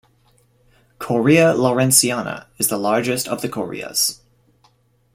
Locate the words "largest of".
2.79-3.43